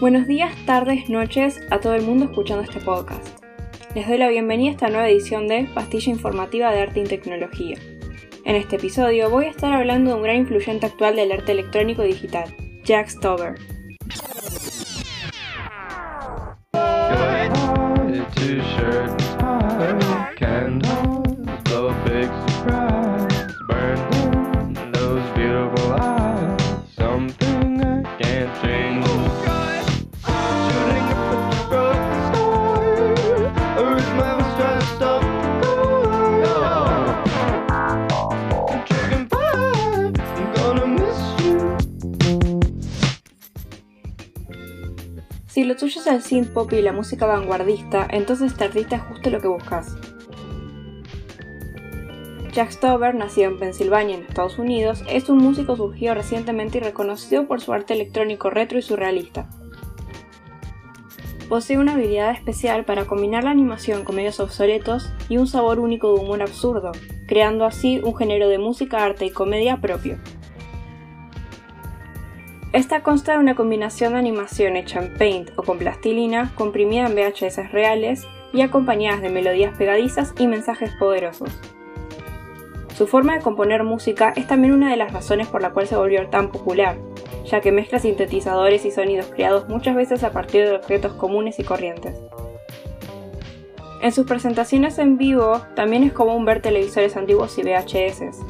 [0.00, 3.40] Buenos días, tardes, noches a todo el mundo escuchando este podcast.
[3.96, 7.78] Les doy la bienvenida a esta nueva edición de Pastilla Informativa de Arte y Tecnología.
[8.44, 12.02] En este episodio voy a estar hablando de un gran influyente actual del arte electrónico
[12.02, 12.54] digital,
[12.84, 13.56] Jack Stover.
[45.58, 49.02] Si lo tuyo es el synth pop y la música vanguardista, entonces este artista es
[49.02, 49.96] justo lo que buscas.
[52.52, 57.48] Jack Stover, nacido en Pensilvania, en Estados Unidos, es un músico surgido recientemente y reconocido
[57.48, 59.48] por su arte electrónico retro y surrealista.
[61.48, 66.14] Posee una habilidad especial para combinar la animación con medios obsoletos y un sabor único
[66.14, 66.92] de humor absurdo,
[67.26, 70.18] creando así un género de música, arte y comedia propio.
[72.74, 77.14] Esta consta de una combinación de animación hecha en Paint o con plastilina, comprimida en
[77.14, 81.48] VHS reales y acompañadas de melodías pegadizas y mensajes poderosos.
[82.94, 85.96] Su forma de componer música es también una de las razones por la cual se
[85.96, 86.98] volvió tan popular,
[87.46, 91.64] ya que mezcla sintetizadores y sonidos creados muchas veces a partir de objetos comunes y
[91.64, 92.20] corrientes.
[94.02, 98.44] En sus presentaciones en vivo también es común ver televisores antiguos y VHS,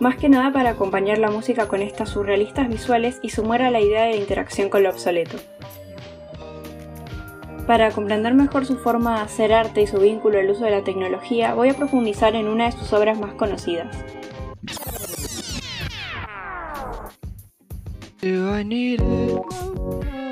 [0.00, 3.80] más que nada para acompañar la música con estas surrealistas visuales y sumar a la
[3.80, 5.36] idea de interacción con lo obsoleto.
[7.66, 10.84] Para comprender mejor su forma de hacer arte y su vínculo al uso de la
[10.84, 13.96] tecnología, voy a profundizar en una de sus obras más conocidas.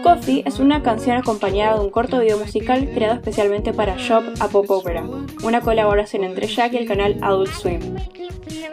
[0.05, 4.49] Coffee es una canción acompañada de un corto video musical creado especialmente para Shop a
[4.49, 5.03] Pop Opera,
[5.43, 7.81] una colaboración entre Jack y el canal Adult Swim.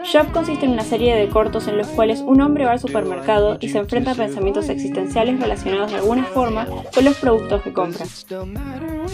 [0.04, 3.56] Shop consiste en una serie de cortos en los cuales un hombre va al supermercado
[3.62, 8.06] y se enfrenta a pensamientos existenciales relacionados de alguna forma con los productos que compra.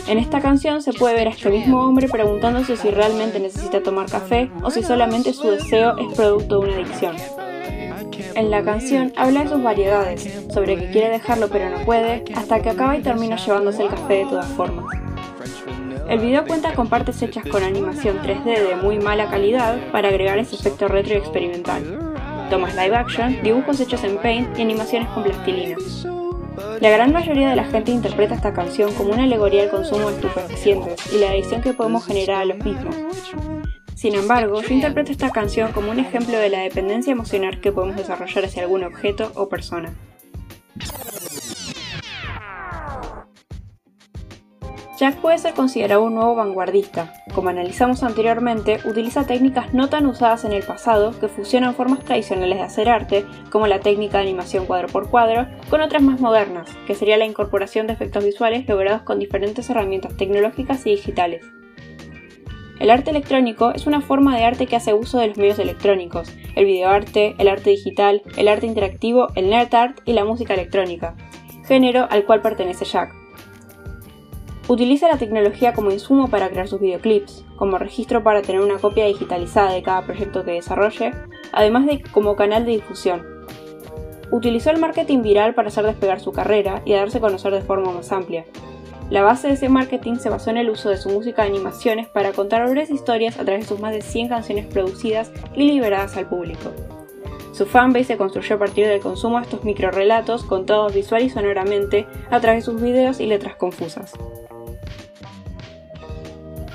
[0.07, 4.09] En esta canción se puede ver a este mismo hombre preguntándose si realmente necesita tomar
[4.09, 7.15] café o si solamente su deseo es producto de una adicción.
[8.37, 12.61] En la canción habla de sus variedades, sobre que quiere dejarlo pero no puede, hasta
[12.61, 14.85] que acaba y termina llevándose el café de todas formas.
[16.07, 20.37] El video cuenta con partes hechas con animación 3D de muy mala calidad para agregar
[20.37, 21.81] ese efecto retro y experimental.
[22.51, 25.75] Tomas live action, dibujos hechos en Paint y animaciones con plastilina.
[26.79, 30.15] La gran mayoría de la gente interpreta esta canción como una alegoría al consumo de
[30.15, 32.95] estupefacientes y la adicción que podemos generar a los mismos.
[33.97, 37.95] Sin embargo, yo interpreto esta canción como un ejemplo de la dependencia emocional que podemos
[37.95, 39.91] desarrollar hacia algún objeto o persona.
[44.99, 47.11] Jack puede ser considerado un nuevo vanguardista.
[47.33, 52.59] Como analizamos anteriormente, utiliza técnicas no tan usadas en el pasado que fusionan formas tradicionales
[52.59, 56.69] de hacer arte, como la técnica de animación cuadro por cuadro, con otras más modernas,
[56.85, 61.56] que sería la incorporación de efectos visuales logrados con diferentes herramientas tecnológicas y digitales.
[62.79, 66.31] El arte electrónico es una forma de arte que hace uso de los medios electrónicos,
[66.55, 71.15] el videoarte, el arte digital, el arte interactivo, el nerd art y la música electrónica,
[71.67, 73.13] género al cual pertenece Jack.
[74.67, 79.05] Utiliza la tecnología como insumo para crear sus videoclips, como registro para tener una copia
[79.05, 81.13] digitalizada de cada proyecto que desarrolle,
[81.53, 83.25] además de como canal de difusión.
[84.29, 87.91] Utilizó el marketing viral para hacer despegar su carrera y darse a conocer de forma
[87.91, 88.45] más amplia.
[89.09, 92.07] La base de ese marketing se basó en el uso de su música de animaciones
[92.09, 96.17] para contar breves historias a través de sus más de 100 canciones producidas y liberadas
[96.17, 96.73] al público.
[97.53, 102.05] Su fanbase se construyó a partir del consumo de estos microrelatos contados visual y sonoramente
[102.29, 104.11] a través de sus videos y letras confusas.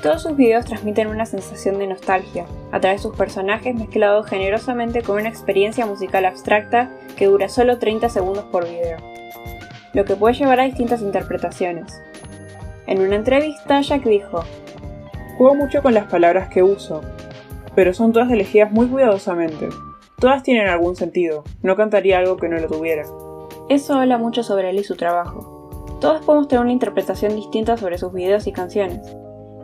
[0.03, 5.03] Todos sus videos transmiten una sensación de nostalgia, a través de sus personajes mezclados generosamente
[5.03, 8.97] con una experiencia musical abstracta que dura solo 30 segundos por video,
[9.93, 12.03] lo que puede llevar a distintas interpretaciones.
[12.87, 14.43] En una entrevista, Jack dijo,
[15.39, 17.01] Juego mucho con las palabras que uso,
[17.75, 19.69] pero son todas elegidas muy cuidadosamente.
[20.19, 23.05] Todas tienen algún sentido, no cantaría algo que no lo tuviera.
[23.69, 25.99] Eso habla mucho sobre él y su trabajo.
[26.01, 29.01] Todos podemos tener una interpretación distinta sobre sus videos y canciones,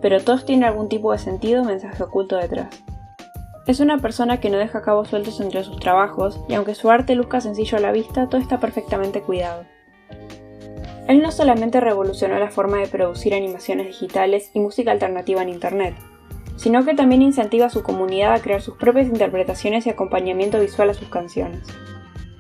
[0.00, 2.69] pero todos tienen algún tipo de sentido o mensaje oculto detrás.
[3.67, 7.14] Es una persona que no deja cabos sueltos entre sus trabajos, y aunque su arte
[7.14, 9.64] luzca sencillo a la vista, todo está perfectamente cuidado.
[11.09, 15.97] Él no solamente revolucionó la forma de producir animaciones digitales y música alternativa en Internet,
[16.57, 20.91] sino que también incentiva a su comunidad a crear sus propias interpretaciones y acompañamiento visual
[20.91, 21.63] a sus canciones.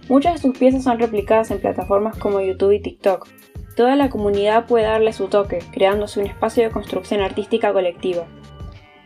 [0.08, 3.26] Muchas de sus piezas son replicadas en plataformas como YouTube y TikTok,
[3.78, 8.26] toda la comunidad puede darle su toque, creándose un espacio de construcción artística colectiva.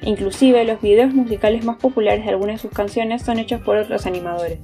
[0.01, 4.07] Inclusive los videos musicales más populares de algunas de sus canciones son hechos por otros
[4.07, 4.61] animadores.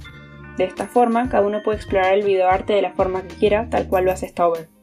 [0.56, 3.86] De esta forma, cada uno puede explorar el videoarte de la forma que quiera, tal
[3.86, 4.77] cual lo hace Stover.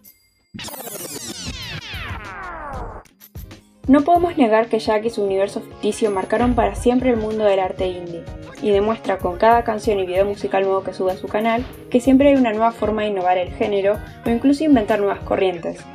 [3.87, 7.59] No podemos negar que Jack y su universo ficticio marcaron para siempre el mundo del
[7.59, 8.23] arte indie,
[8.63, 11.99] y demuestra con cada canción y video musical nuevo que sube a su canal que
[11.99, 15.85] siempre hay una nueva forma de innovar el género o incluso inventar nuevas corrientes.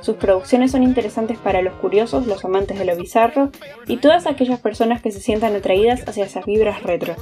[0.00, 3.50] Sus producciones son interesantes para los curiosos, los amantes de lo bizarro
[3.86, 7.14] y todas aquellas personas que se sientan atraídas hacia esas vibras retro.